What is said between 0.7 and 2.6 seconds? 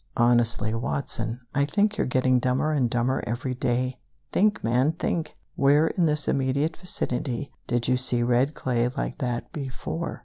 Watson, I think you're getting